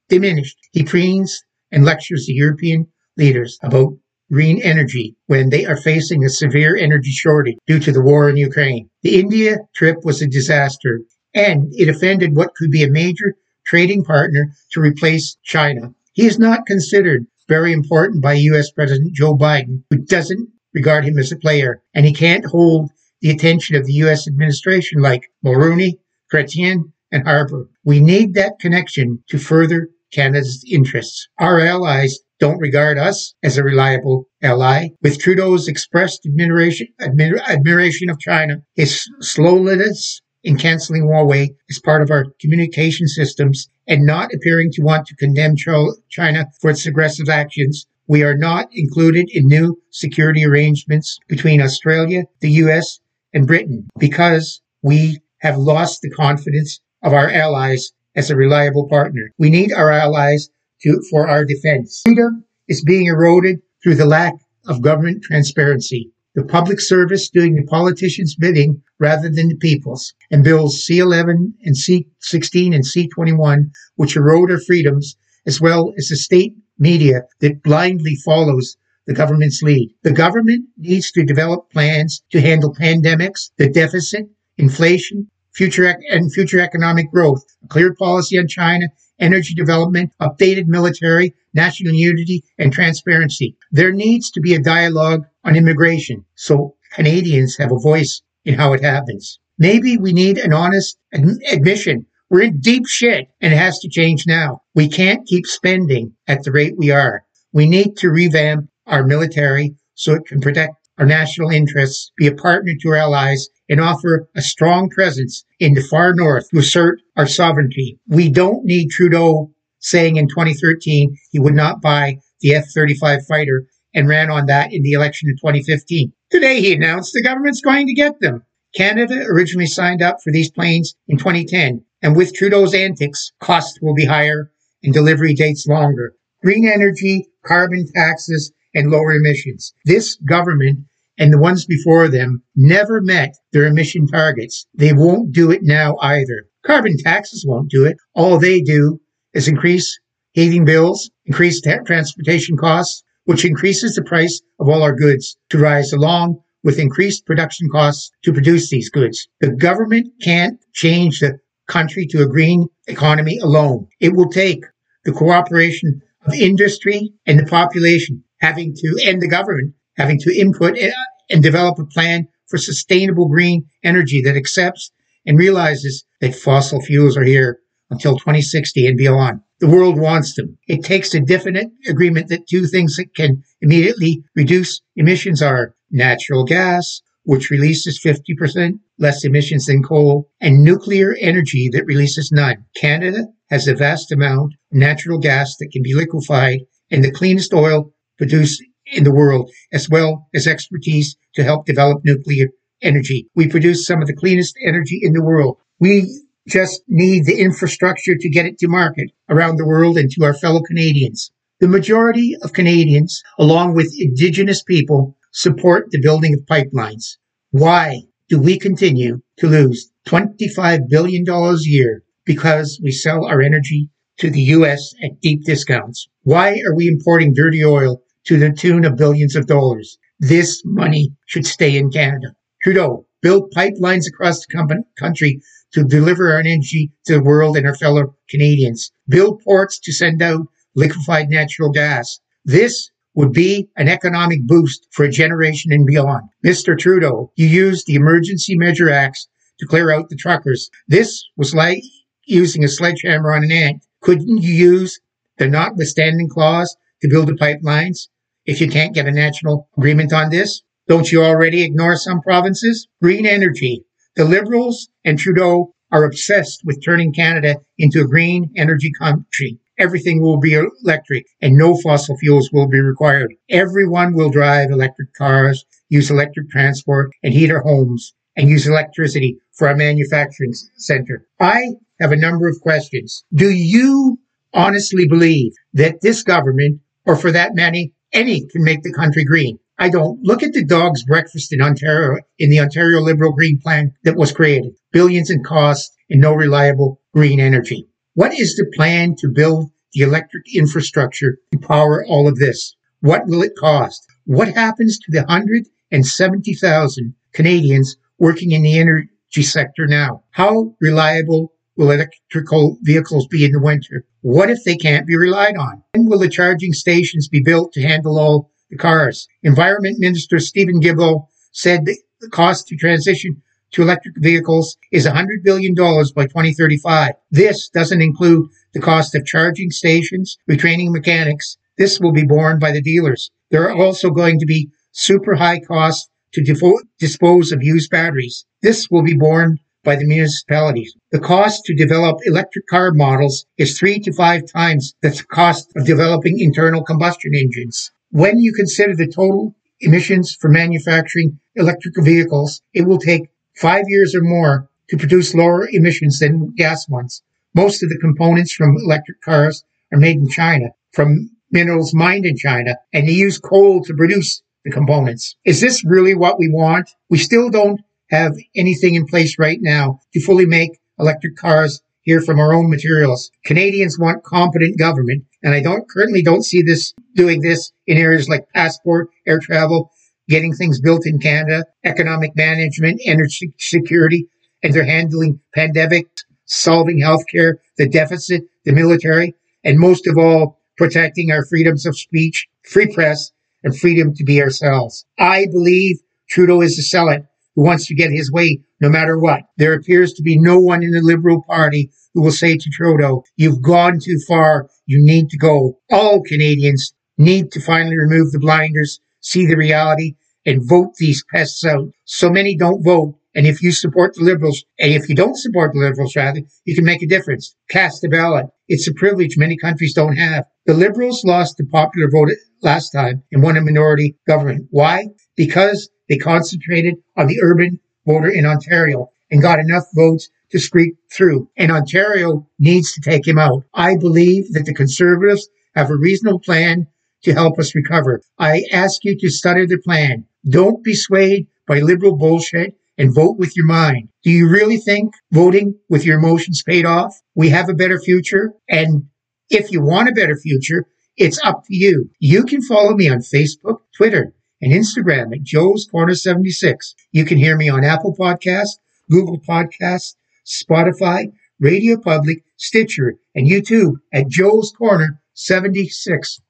diminished. 0.09 0.57
He 0.73 0.83
preens 0.83 1.31
and 1.71 1.85
lectures 1.85 2.27
the 2.27 2.33
European 2.33 2.89
leaders 3.17 3.59
about 3.63 3.97
green 4.31 4.61
energy 4.61 5.17
when 5.27 5.51
they 5.51 5.65
are 5.65 5.77
facing 5.77 6.25
a 6.25 6.29
severe 6.29 6.77
energy 6.77 7.11
shortage 7.11 7.57
due 7.67 7.79
to 7.79 7.93
the 7.93 8.03
war 8.03 8.29
in 8.29 8.37
Ukraine. 8.37 8.91
The 9.03 9.21
India 9.21 9.59
trip 9.75 9.99
was 10.05 10.21
a 10.21 10.27
disaster 10.27 11.03
and 11.35 11.73
it 11.73 11.89
offended 11.89 12.37
what 12.37 12.55
could 12.57 12.71
be 12.71 12.83
a 12.83 12.91
major 12.91 13.37
trading 13.65 14.05
partner 14.05 14.53
to 14.73 14.81
replace 14.81 15.37
China. 15.45 15.95
He 16.15 16.27
is 16.27 16.39
not 16.39 16.67
considered 16.67 17.27
very 17.49 17.73
important 17.73 18.23
by 18.23 18.35
US 18.35 18.71
President 18.71 19.15
Joe 19.15 19.37
Biden, 19.37 19.85
who 19.91 19.99
doesn't 19.99 20.49
regard 20.75 21.05
him 21.05 21.19
as 21.19 21.33
a 21.33 21.37
player, 21.37 21.83
and 21.95 22.05
he 22.05 22.13
can't 22.13 22.45
hold 22.45 22.91
the 23.21 23.31
attention 23.31 23.77
of 23.77 23.87
the 23.87 23.95
US 24.05 24.29
administration 24.29 25.01
like 25.01 25.31
Mulroney, 25.45 25.95
Chrétien, 26.33 26.93
and 27.11 27.25
Harper. 27.25 27.69
We 27.85 28.01
need 28.01 28.35
that 28.35 28.59
connection 28.61 29.23
to 29.31 29.39
further 29.39 29.89
Canada's 30.13 30.65
interests. 30.71 31.29
Our 31.39 31.61
allies 31.61 32.19
don't 32.39 32.61
regard 32.61 32.99
us 32.99 33.35
as 33.43 33.59
a 33.59 33.65
reliable 33.65 34.29
ally. 34.43 34.89
With 35.03 35.19
Trudeau's 35.19 35.69
expressed 35.69 36.25
admiration, 36.27 36.89
admir- 37.01 37.43
admiration 37.47 38.09
of 38.09 38.21
China, 38.21 38.63
his 38.75 39.09
slowness 39.21 40.21
in 40.45 40.57
canceling 40.57 41.03
Huawei 41.03 41.49
as 41.69 41.81
part 41.81 42.03
of 42.03 42.11
our 42.11 42.27
communication 42.41 43.09
systems 43.09 43.69
and 43.87 44.07
not 44.07 44.33
appearing 44.33 44.71
to 44.73 44.83
want 44.83 45.07
to 45.07 45.17
condemn 45.17 45.57
China 45.57 46.47
for 46.61 46.71
its 46.71 46.87
aggressive 46.87 47.29
actions, 47.29 47.87
we 48.07 48.23
are 48.23 48.37
not 48.37 48.69
included 48.73 49.29
in 49.33 49.49
new 49.49 49.77
security 49.91 50.45
arrangements 50.45 51.19
between 51.29 51.61
Australia, 51.61 52.25
the 52.41 52.53
US, 52.65 53.01
and 53.33 53.47
Britain 53.47 53.89
because 53.99 54.61
we 54.83 55.19
have 55.41 55.57
lost 55.57 56.01
the 56.03 56.11
confidence 56.11 56.81
of 57.03 57.13
our 57.13 57.31
allies 57.31 57.93
as 58.17 58.31
a 58.31 58.37
reliable 58.37 58.89
partner. 58.89 59.31
We 59.39 59.51
need 59.51 59.73
our 59.73 59.91
allies 59.91 60.49
to, 60.83 61.03
for 61.11 61.29
our 61.29 61.45
defense. 61.45 62.03
Freedom 62.05 62.45
is 62.67 62.85
being 62.85 63.07
eroded 63.07 63.61
through 63.83 63.97
the 63.97 64.07
lack 64.07 64.35
of 64.67 64.83
government 64.83 65.23
transparency 65.23 66.13
the 66.39 66.45
public 66.45 66.81
service 66.81 67.29
doing 67.29 67.57
the 67.57 67.65
politicians' 67.65 68.37
bidding 68.37 68.81
rather 69.01 69.29
than 69.29 69.49
the 69.49 69.57
people's, 69.57 70.15
and 70.31 70.45
bills 70.45 70.87
C11 70.89 71.53
and 71.65 71.75
C16 71.75 72.73
and 72.73 72.85
C21, 72.85 73.73
which 73.97 74.15
erode 74.15 74.53
our 74.53 74.61
freedoms, 74.61 75.17
as 75.47 75.61
well 75.61 75.93
as 75.99 76.07
the 76.09 76.17
state 76.17 76.55
media 76.79 77.23
that 77.41 77.65
blindly 77.65 78.15
follows 78.25 78.77
the 79.09 79.15
government's 79.15 79.63
lead. 79.63 79.93
The 80.03 80.13
government 80.13 80.67
needs 80.77 81.11
to 81.13 81.25
develop 81.25 81.71
plans 81.73 82.23
to 82.31 82.43
handle 82.43 82.75
pandemics, 82.75 83.51
the 83.57 83.71
deficit, 83.71 84.27
inflation, 84.59 85.31
future 85.55 85.97
and 86.11 86.33
future 86.33 86.61
economic 86.61 87.11
growth, 87.11 87.43
a 87.65 87.69
clear 87.69 87.95
policy 87.95 88.39
on 88.39 88.47
China, 88.47 88.91
energy 89.19 89.55
development, 89.55 90.13
updated 90.21 90.67
military, 90.67 91.35
national 91.55 91.95
unity, 91.95 92.45
and 92.59 92.71
transparency. 92.71 93.57
There 93.73 93.93
needs 93.93 94.31
to 94.33 94.41
be 94.43 94.55
a 94.55 94.61
dialogue 94.61 95.25
on 95.43 95.57
immigration 95.57 96.27
so 96.35 96.77
Canadians 96.93 97.57
have 97.57 97.73
a 97.73 97.79
voice 97.79 98.21
in 98.45 98.55
how 98.55 98.75
it 98.75 98.83
happens. 98.83 99.41
Maybe 99.59 99.97
we 99.97 100.13
need 100.13 100.37
an 100.37 100.53
honest 100.53 100.99
ad- 101.15 101.39
admission. 101.51 102.05
We're 102.29 102.43
in 102.43 102.61
deep 102.61 102.87
shit 102.87 103.29
and 103.41 103.55
it 103.55 103.57
has 103.57 103.79
to 103.79 103.89
change 103.89 104.25
now. 104.27 104.61
We 104.75 104.89
can't 104.89 105.27
keep 105.27 105.47
spending 105.47 106.13
at 106.27 106.45
the 106.45 106.53
rate 106.53 106.75
we 106.77 106.91
are. 106.91 107.25
We 107.53 107.67
need 107.67 107.97
to 107.99 108.11
revamp 108.11 108.69
our 108.89 109.07
military 109.07 109.75
so 109.95 110.15
it 110.15 110.27
can 110.27 110.41
protect 110.41 110.75
our 110.99 111.07
national 111.07 111.51
interests, 111.51 112.11
be 112.17 112.27
a 112.27 112.35
partner 112.35 112.73
to 112.81 112.89
our 112.89 112.97
allies, 112.97 113.49
and 113.69 113.81
offer 113.81 114.29
a 114.35 114.43
strong 114.43 114.89
presence 114.91 115.45
in 115.61 115.75
the 115.75 115.83
far 115.83 116.15
north 116.15 116.49
to 116.51 116.59
assert 116.59 117.01
our 117.17 117.27
sovereignty. 117.27 117.99
We 118.09 118.31
don't 118.31 118.65
need 118.65 118.91
Trudeau 118.91 119.53
saying 119.79 120.17
in 120.17 120.29
2013 120.29 121.17
he 121.31 121.39
would 121.39 121.55
not 121.55 121.81
buy 121.81 122.19
the 122.41 122.55
F 122.55 122.65
35 122.75 123.21
fighter 123.27 123.67
and 123.95 124.09
ran 124.09 124.31
on 124.31 124.47
that 124.47 124.73
in 124.73 124.83
the 124.83 124.93
election 124.93 125.29
in 125.29 125.37
2015. 125.37 126.13
Today 126.31 126.61
he 126.61 126.73
announced 126.73 127.13
the 127.13 127.23
government's 127.23 127.61
going 127.61 127.87
to 127.87 127.95
get 127.95 128.21
them. 128.21 128.43
Canada 128.75 129.25
originally 129.29 129.67
signed 129.67 130.03
up 130.03 130.19
for 130.23 130.31
these 130.31 130.51
planes 130.51 130.95
in 131.07 131.17
2010, 131.17 131.83
and 132.03 132.17
with 132.17 132.35
Trudeau's 132.35 132.75
antics, 132.75 133.33
costs 133.41 133.79
will 133.81 133.95
be 133.95 134.05
higher 134.05 134.51
and 134.83 134.93
delivery 134.93 135.35
dates 135.35 135.67
longer. 135.67 136.15
Green 136.45 136.69
energy, 136.69 137.27
carbon 137.45 137.87
taxes, 137.95 138.53
and 138.75 138.91
lower 138.91 139.13
emissions. 139.13 139.73
This 139.85 140.17
government 140.17 140.81
and 141.19 141.33
the 141.33 141.39
ones 141.39 141.65
before 141.65 142.09
them 142.09 142.43
never 142.55 143.01
met 143.01 143.35
their 143.53 143.67
emission 143.67 144.07
targets. 144.07 144.67
They 144.75 144.93
won't 144.93 145.33
do 145.33 145.51
it 145.51 145.63
now 145.63 145.97
either. 146.01 146.47
Carbon 146.65 146.97
taxes 146.99 147.45
won't 147.47 147.71
do 147.71 147.85
it. 147.85 147.97
All 148.15 148.39
they 148.39 148.61
do 148.61 149.01
is 149.35 149.49
increase 149.49 149.99
heating 150.33 150.65
bills, 150.65 151.11
increase 151.25 151.61
transportation 151.61 152.57
costs, 152.57 153.03
which 153.25 153.45
increases 153.45 153.95
the 153.95 154.05
price 154.05 154.41
of 154.61 154.69
all 154.69 154.83
our 154.83 154.95
goods 154.95 155.37
to 155.51 155.59
rise 155.59 155.93
along 155.93 156.41
with 156.63 156.79
increased 156.79 157.27
production 157.27 157.69
costs 157.71 158.11
to 158.25 158.33
produce 158.33 158.71
these 158.71 158.91
goods. 158.91 159.29
The 159.41 159.51
government 159.51 160.09
can't 160.23 160.59
change 160.73 161.21
the 161.21 161.39
country 161.69 162.07
to 162.07 162.23
a 162.23 162.29
green 162.29 162.69
economy 162.87 163.39
alone. 163.39 163.89
It 164.01 164.15
will 164.15 164.29
take 164.29 164.65
the 165.05 165.13
cooperation 165.13 166.01
of 166.27 166.35
industry 166.35 167.13
and 167.27 167.39
the 167.39 167.47
population 167.47 168.25
having 168.41 168.75
to, 168.75 169.03
and 169.07 169.21
the 169.21 169.29
government 169.29 169.75
having 169.97 170.19
to 170.21 170.39
input 170.39 170.79
uh, 170.79 170.91
and 171.31 171.43
develop 171.43 171.79
a 171.79 171.87
plan 171.87 172.29
for 172.49 172.59
sustainable 172.59 173.29
green 173.29 173.67
energy 173.85 174.23
that 174.23 174.37
accepts 174.37 174.91
and 175.27 175.39
realizes 175.39 176.05
that 176.21 176.35
fossil 176.35 176.81
fuels 176.81 177.17
are 177.17 177.25
here 177.25 177.59
until 177.91 178.17
2060 178.17 178.87
and 178.87 178.97
beyond. 178.97 179.41
The 179.61 179.69
world 179.69 179.99
wants 179.99 180.35
them. 180.35 180.57
It 180.69 180.85
takes 180.85 181.15
a 181.15 181.21
definite 181.21 181.69
agreement 181.89 182.29
that 182.29 182.47
two 182.49 182.67
things 182.67 182.97
that 182.97 183.15
can 183.15 183.43
immediately 183.61 184.23
reduce 184.37 184.81
emissions 184.95 185.43
are 185.43 185.75
natural 185.91 186.45
gas, 186.45 187.01
which 187.25 187.51
releases 187.51 188.01
50% 188.01 188.79
less 188.99 189.25
emissions 189.25 189.67
than 189.67 189.83
coal, 189.83 190.29
and 190.41 190.63
nuclear 190.63 191.15
energy 191.21 191.69
that 191.73 191.87
releases 191.87 192.33
none. 192.33 192.65
Canada 192.77 193.27
has 193.51 193.69
a 193.69 193.75
vast 193.75 194.13
amount 194.13 194.55
of 194.73 194.79
natural 194.79 195.19
gas 195.19 195.57
that 195.59 195.71
can 195.73 195.83
be 195.83 195.95
liquefied 195.95 196.61
and 196.91 197.05
the 197.05 197.13
cleanest 197.13 197.55
oil 197.55 197.93
produced 198.19 198.63
in 198.93 199.05
the 199.05 199.15
world, 199.15 199.51
as 199.73 199.89
well 199.89 200.29
as 200.35 200.47
expertise 200.47 201.17
to 201.35 201.45
help 201.45 201.67
develop 201.67 202.03
nuclear 202.05 202.49
energy. 202.83 203.29
We 203.35 203.49
produce 203.49 203.87
some 203.87 204.01
of 204.03 204.09
the 204.09 204.17
cleanest 204.17 204.57
energy 204.65 205.01
in 205.03 205.13
the 205.13 205.23
world. 205.23 205.59
We 205.81 206.23
just 206.49 206.83
need 206.89 207.27
the 207.27 207.39
infrastructure 207.39 208.15
to 208.19 208.29
get 208.29 208.47
it 208.47 208.59
to 208.59 208.69
market 208.69 209.11
around 209.29 209.57
the 209.57 209.67
world 209.67 209.99
and 209.99 210.11
to 210.13 210.25
our 210.25 210.35
fellow 210.35 210.63
Canadians. 210.63 211.31
The 211.61 211.69
majority 211.69 212.37
of 212.43 212.53
Canadians, 212.53 213.23
along 213.39 213.75
with 213.75 213.93
Indigenous 213.99 214.63
people, 214.63 215.17
support 215.33 215.91
the 215.91 216.01
building 216.01 216.35
of 216.35 216.47
pipelines. 216.47 217.17
Why 217.51 218.03
do 218.29 218.41
we 218.41 218.59
continue 218.59 219.21
to 219.39 219.49
lose 219.49 219.91
$25 220.07 220.89
billion 220.89 221.29
a 221.29 221.57
year 221.61 222.03
because 222.25 222.81
we 222.83 222.93
sell 222.93 223.25
our 223.25 223.41
energy 223.41 223.91
to 224.19 224.31
the 224.31 224.41
U.S. 224.41 224.93
at 225.03 225.21
deep 225.21 225.45
discounts? 225.45 226.09
Why 226.23 226.61
are 226.67 226.75
we 226.75 226.89
importing 226.89 227.35
dirty 227.35 227.65
oil 227.65 228.03
to 228.29 228.39
the 228.39 228.53
tune 228.53 228.85
of 228.85 228.97
billions 228.97 229.35
of 229.35 229.47
dollars. 229.47 229.99
This 230.21 230.63
money 230.65 231.13
should 231.27 231.47
stay 231.47 231.77
in 231.77 231.91
Canada. 231.91 232.35
Trudeau, 232.63 233.07
build 233.23 233.51
pipelines 233.57 234.05
across 234.07 234.41
the 234.41 234.85
country 234.99 235.41
to 235.73 235.83
deliver 235.85 236.31
our 236.33 236.41
energy 236.41 236.93
to 237.07 237.15
the 237.15 237.23
world 237.23 237.57
and 237.57 237.67
our 237.67 237.75
fellow 237.75 238.15
Canadians. 238.29 238.93
Build 239.09 239.41
ports 239.43 239.81
to 239.81 239.93
send 239.93 240.21
out 240.21 240.47
liquefied 240.75 241.31
natural 241.31 241.71
gas. 241.71 242.21
This 242.45 242.91
would 243.15 243.33
be 243.33 243.69
an 243.77 243.89
economic 243.89 244.47
boost 244.47 244.87
for 244.93 245.05
a 245.05 245.11
generation 245.11 245.73
and 245.73 245.87
beyond. 245.87 246.29
Mr. 246.45 246.79
Trudeau, 246.79 247.33
you 247.37 247.47
used 247.47 247.87
the 247.87 247.95
Emergency 247.95 248.57
Measure 248.57 248.91
Acts 248.91 249.27
to 249.59 249.67
clear 249.67 249.91
out 249.91 250.11
the 250.11 250.17
truckers. 250.17 250.69
This 250.87 251.25
was 251.37 251.55
like 251.55 251.83
using 252.27 252.63
a 252.63 252.69
sledgehammer 252.69 253.33
on 253.33 253.43
an 253.43 253.53
ant. 253.53 253.85
Couldn't 254.03 254.43
you 254.43 254.53
use 254.53 255.01
the 255.39 255.49
notwithstanding 255.49 256.29
clause 256.29 256.77
to 257.01 257.09
build 257.09 257.29
the 257.29 257.33
pipelines? 257.33 258.09
If 258.49 258.63
you 258.63 258.69
can't 258.69 258.95
get 258.95 259.07
a 259.07 259.13
national 259.13 259.69
agreement 259.77 260.11
on 260.11 260.31
this? 260.31 260.63
Don't 260.89 261.13
you 261.13 261.23
already 261.23 261.63
ignore 261.63 261.97
some 261.97 262.23
provinces? 262.23 262.89
Green 263.03 263.27
energy. 263.27 263.85
The 264.17 264.25
Liberals 264.25 264.89
and 265.05 265.19
Trudeau 265.19 265.75
are 265.93 266.05
obsessed 266.05 266.63
with 266.65 266.83
turning 266.83 267.13
Canada 267.13 267.57
into 267.77 268.01
a 268.01 268.09
green 268.09 268.51
energy 268.57 268.91
country. 268.99 269.59
Everything 269.79 270.23
will 270.23 270.41
be 270.41 270.55
electric 270.55 271.27
and 271.43 271.59
no 271.59 271.77
fossil 271.77 272.17
fuels 272.17 272.49
will 272.51 272.67
be 272.67 272.81
required. 272.81 273.35
Everyone 273.51 274.15
will 274.15 274.31
drive 274.31 274.71
electric 274.71 275.13
cars, 275.13 275.67
use 275.91 276.11
electric 276.11 276.49
transport, 276.49 277.11
and 277.23 277.35
heat 277.35 277.51
our 277.51 277.61
homes 277.61 278.15
and 278.35 278.49
use 278.49 278.67
electricity 278.67 279.37
for 279.53 279.69
our 279.69 279.77
manufacturing 279.77 280.55
center. 280.77 281.27
I 281.39 281.75
have 282.01 282.13
a 282.13 282.17
number 282.17 282.49
of 282.49 282.63
questions. 282.63 283.25
Do 283.35 283.51
you 283.51 284.19
honestly 284.55 285.07
believe 285.07 285.53
that 285.75 286.01
this 286.01 286.23
government, 286.23 286.81
or 287.05 287.15
for 287.15 287.31
that 287.33 287.55
many, 287.55 287.93
any 288.13 288.47
can 288.47 288.65
make 288.65 288.83
the 288.83 288.93
country 288.93 289.25
green? 289.25 289.59
I 289.79 289.91
don't. 289.91 290.19
Look 290.23 290.43
at 290.43 290.53
the 290.53 290.65
dog's 290.65 291.05
breakfast 291.05 291.53
in 291.53 291.61
Ontario, 291.61 292.19
in 292.39 292.51
the 292.51 292.59
Ontario 292.59 293.01
Liberal 293.01 293.33
Green 293.33 293.61
Plan 293.63 293.93
that 294.03 294.17
was 294.17 294.33
created. 294.33 294.73
Billions 294.93 295.31
in 295.31 295.45
cost 295.45 295.93
and 296.11 296.21
no 296.21 296.33
reliable 296.33 297.01
green 297.15 297.39
energy. 297.39 297.89
What 298.15 298.33
is 298.33 298.57
the 298.57 298.71
plan 298.75 299.15
to 299.19 299.29
build 299.29 299.71
the 299.93 300.03
electric 300.03 300.45
infrastructure 300.55 301.39
to 301.53 301.59
power 301.59 302.05
all 302.05 302.27
of 302.27 302.37
this? 302.37 302.75
What 303.01 303.27
will 303.27 303.43
it 303.43 303.53
cost? 303.57 304.05
What 304.25 304.49
happens 304.49 304.99
to 304.99 305.13
the 305.13 305.21
170,000 305.21 307.15
Canadians 307.33 307.97
working 308.19 308.51
in 308.51 308.63
the 308.63 308.79
energy 308.79 309.43
sector 309.43 309.87
now? 309.87 310.25
How 310.31 310.75
reliable 310.81 311.53
will 311.79 311.93
electrical 311.93 312.77
vehicles 312.83 313.27
be 313.29 313.45
in 313.45 313.53
the 313.53 313.61
winter? 313.61 314.05
What 314.21 314.51
if 314.51 314.59
they 314.65 314.77
can't 314.77 315.07
be 315.07 315.17
relied 315.17 315.57
on? 315.57 315.83
When 315.95 316.07
will 316.07 316.19
the 316.19 316.29
charging 316.29 316.73
stations 316.75 317.29
be 317.29 317.41
built 317.41 317.73
to 317.73 317.83
handle 317.83 318.19
all 318.19 318.51
the 318.69 318.77
cars? 318.77 319.27
Environment 319.43 319.97
Minister 319.99 320.41
Stephen 320.41 320.81
Guilbeault 320.81 321.29
said 321.53 321.87
the 321.87 321.97
cost 322.31 322.67
to 322.67 322.77
transition 322.77 323.41
to 323.71 323.83
electric 323.83 324.15
vehicles 324.19 324.77
is 324.93 325.07
$100 325.07 325.45
billion 325.45 325.75
by 325.75 326.25
2035. 326.25 327.13
This 327.31 327.69
doesn't 327.69 328.03
include 328.03 328.49
the 328.75 328.81
cost 328.81 329.15
of 329.15 329.25
charging 329.25 329.71
stations, 329.71 330.37
retraining 330.51 330.91
mechanics. 330.91 331.57
This 331.77 332.01
will 332.01 332.13
be 332.13 332.27
borne 332.27 332.59
by 332.59 332.73
the 332.73 332.83
dealers. 332.83 333.31
There 333.51 333.69
are 333.69 333.75
also 333.75 334.11
going 334.11 334.41
to 334.41 334.47
be 334.47 334.69
super 334.93 335.37
high 335.37 335.61
costs 335.61 336.09
to 336.33 336.43
defo- 336.43 336.83
dispose 336.99 337.53
of 337.53 337.63
used 337.63 337.91
batteries. 337.91 338.45
This 338.63 338.89
will 338.91 339.03
be 339.03 339.15
borne 339.15 339.59
by 339.89 339.97
the 339.97 340.07
municipalities. 340.07 340.95
The 341.13 341.19
cost 341.19 341.65
to 341.65 341.75
develop 341.75 342.19
electric 342.27 342.67
car 342.67 342.91
models 342.93 343.47
is 343.57 343.79
three 343.79 343.99
to 344.01 344.13
five 344.13 344.43
times 344.45 344.95
the 345.01 345.25
cost 345.31 345.73
of 345.77 345.87
developing 345.87 346.39
internal 346.39 346.85
combustion 346.85 347.33
engines. 347.35 347.91
When 348.11 348.39
you 348.39 348.53
consider 348.53 348.95
the 348.95 349.07
total 349.07 349.55
emissions 349.81 350.37
for 350.39 350.51
manufacturing 350.51 351.41
electric 351.55 351.95
vehicles, 352.01 352.61
it 352.75 352.87
will 352.87 352.99
take 352.99 353.31
five 353.57 353.85
years 353.89 354.15
or 354.15 354.21
more 354.21 354.69
to 354.91 354.99
produce 354.99 355.35
lower 355.35 355.67
emissions 355.73 356.19
than 356.19 356.53
gas 356.55 356.87
ones. 356.87 357.23
Most 357.55 357.83
of 357.83 357.89
the 357.89 357.99
components 357.99 358.53
from 358.53 358.77
electric 358.77 359.23
cars 359.23 359.65
are 359.91 359.99
made 359.99 360.19
in 360.19 360.29
China 360.29 360.67
from 360.93 361.31
minerals 361.51 361.95
mined 361.95 362.27
in 362.27 362.37
China, 362.37 362.77
and 362.93 363.09
they 363.09 363.13
use 363.13 363.39
coal 363.39 363.83
to 363.85 363.95
produce 363.95 364.43
the 364.65 364.71
components. 364.71 365.35
Is 365.47 365.63
this 365.63 365.83
really 365.83 366.15
what 366.15 366.39
we 366.39 366.51
want? 366.51 366.91
We 367.09 367.17
still 367.17 367.49
don't 367.49 367.81
have 368.11 368.37
anything 368.57 368.95
in 368.95 369.07
place 369.07 369.39
right 369.39 369.59
now 369.61 370.01
to 370.13 370.21
fully 370.21 370.47
make 370.47 370.79
electric 370.99 371.37
cars 371.37 371.83
here 372.03 372.21
from 372.21 372.41
our 372.41 372.55
own 372.55 372.71
materials. 372.71 373.31
Canadians 373.45 373.99
want 373.99 374.25
competent 374.25 374.79
government, 374.79 375.25
and 375.43 375.55
I 375.55 375.61
don't 375.61 375.89
currently 375.89 376.23
don't 376.23 376.45
see 376.45 376.63
this 376.63 376.95
doing 377.15 377.43
this 377.43 377.73
in 377.87 377.99
areas 377.99 378.29
like 378.29 378.49
passport, 378.55 379.11
air 379.27 379.39
travel, 379.39 379.93
getting 380.29 380.55
things 380.55 380.81
built 380.81 381.07
in 381.07 381.19
Canada, 381.19 381.65
economic 381.85 382.35
management, 382.35 383.01
energy 383.05 383.53
security, 383.59 384.27
and 384.63 384.73
they're 384.73 384.85
handling 384.85 385.41
pandemics, 385.57 386.25
solving 386.47 386.99
healthcare, 386.99 387.55
the 387.77 387.89
deficit, 387.89 388.43
the 388.65 388.73
military, 388.73 389.35
and 389.65 389.79
most 389.79 390.07
of 390.07 390.17
all, 390.17 390.59
protecting 390.77 391.31
our 391.31 391.45
freedoms 391.45 391.85
of 391.85 391.99
speech, 391.99 392.47
free 392.65 392.93
press, 392.93 393.33
and 393.65 393.79
freedom 393.79 394.15
to 394.15 394.25
be 394.25 394.41
ourselves. 394.41 395.05
I 395.19 395.47
believe 395.47 395.99
Trudeau 396.31 396.63
is 396.63 396.79
a 396.79 396.83
zealot 396.83 397.27
who 397.55 397.65
wants 397.65 397.87
to 397.87 397.95
get 397.95 398.11
his 398.11 398.31
way 398.31 398.61
no 398.81 398.89
matter 398.89 399.19
what. 399.19 399.43
There 399.57 399.75
appears 399.75 400.13
to 400.15 400.23
be 400.23 400.39
no 400.39 400.59
one 400.59 400.83
in 400.83 400.93
the 400.93 401.03
Liberal 401.03 401.43
Party 401.43 401.91
who 402.15 402.23
will 402.23 402.33
say 402.33 402.57
to 402.57 402.71
Trudeau, 402.71 403.25
you've 403.37 403.63
gone 403.63 403.99
too 404.03 404.19
far. 404.27 404.69
You 404.87 404.99
need 405.05 405.29
to 405.31 405.39
go. 405.39 405.79
All 405.91 406.23
Canadians 406.23 406.93
need 407.17 407.51
to 407.53 407.61
finally 407.61 407.99
remove 407.99 408.33
the 408.33 408.39
blinders 408.39 409.01
see 409.21 409.47
the 409.47 409.57
reality, 409.57 410.15
and 410.47 410.67
vote 410.67 410.95
these 410.99 411.25
pests 411.33 411.65
out. 411.65 411.89
So 412.05 412.31
many 412.31 412.57
don't 412.57 412.83
vote. 412.83 413.15
And 413.35 413.47
if 413.47 413.63
you 413.63 413.73
support 413.73 414.15
the 414.15 414.25
Liberals, 414.25 414.65
and 414.79 414.93
if 414.93 415.09
you 415.09 415.15
don't 415.15 415.37
support 415.37 415.73
the 415.73 415.81
Liberals, 415.81 416.17
rather, 416.17 416.41
you 416.65 416.75
can 416.75 416.85
make 416.85 417.03
a 417.03 417.07
difference. 417.07 417.55
Cast 417.71 418.05
a 418.05 418.09
ballot. 418.09 418.47
It's 418.67 418.89
a 418.89 418.95
privilege 418.95 419.37
many 419.37 419.57
countries 419.57 419.95
don't 419.95 420.17
have. 420.17 420.45
The 420.67 420.75
Liberals 420.75 421.23
lost 421.25 421.57
the 421.57 421.67
popular 421.67 422.09
vote 422.11 422.31
last 422.63 422.91
time 422.91 423.23
and 423.31 423.43
won 423.43 423.57
a 423.57 423.61
minority 423.61 424.17
government. 424.27 424.67
Why? 424.71 425.09
Because 425.37 425.91
they 426.09 426.17
concentrated 426.17 426.97
on 427.17 427.27
the 427.27 427.41
urban 427.43 427.81
voter 428.07 428.31
in 428.31 428.47
Ontario 428.47 429.11
and 429.31 429.43
got 429.43 429.59
enough 429.59 429.85
votes 429.95 430.29
to 430.51 430.59
squeak 430.59 430.95
through. 431.13 431.49
And 431.57 431.71
Ontario 431.71 432.47
needs 432.59 432.93
to 432.93 433.01
take 433.01 433.27
him 433.27 433.39
out. 433.39 433.65
I 433.75 433.97
believe 433.97 434.53
that 434.53 434.65
the 434.65 434.75
Conservatives 434.75 435.49
have 435.75 435.91
a 435.91 435.97
reasonable 435.97 436.41
plan 436.41 436.87
to 437.23 437.35
help 437.35 437.59
us 437.59 437.75
recover. 437.75 438.23
I 438.39 438.65
ask 438.73 439.05
you 439.05 439.17
to 439.19 439.31
study 439.31 439.67
the 439.67 439.79
plan. 439.79 440.25
Don't 440.49 440.83
be 440.83 440.95
swayed 440.95 441.49
by 441.67 441.81
liberal 441.81 442.17
bullshit 442.17 442.77
and 442.97 443.15
vote 443.15 443.37
with 443.39 443.57
your 443.57 443.67
mind. 443.67 444.09
Do 444.25 444.31
you 444.31 444.49
really 444.49 444.79
think 444.79 445.15
voting 445.33 445.79
with 445.89 446.05
your 446.05 446.19
emotions 446.19 446.63
paid 446.67 446.85
off? 446.85 447.21
We 447.35 447.51
have 447.51 447.69
a 447.69 447.75
better 447.75 448.01
future. 448.01 448.55
And 448.69 449.09
if 449.51 449.71
you 449.71 449.83
want 449.83 450.09
a 450.09 450.13
better 450.13 450.37
future, 450.37 450.87
it's 451.17 451.41
up 451.45 451.65
to 451.67 451.77
you. 451.77 452.11
You 452.21 452.45
can 452.45 452.63
follow 452.63 452.95
me 452.95 453.09
on 453.09 453.19
Facebook, 453.19 453.79
Twitter, 453.97 454.33
and 454.61 454.73
Instagram 454.73 455.35
at 455.35 455.43
Joe's 455.43 455.87
Corner 455.91 456.15
76. 456.15 456.95
You 457.13 457.25
can 457.25 457.39
hear 457.39 457.57
me 457.57 457.69
on 457.69 457.85
Apple 457.85 458.15
Podcasts, 458.19 458.79
Google 459.11 459.41
Podcasts, 459.41 460.15
Spotify, 460.47 461.33
Radio 461.61 461.99
Public, 461.99 462.45
Stitcher, 462.57 463.15
and 463.35 463.49
YouTube 463.49 463.95
at 464.13 464.29
Joe's 464.29 464.73
Corner 464.73 465.21
76. 465.35 466.41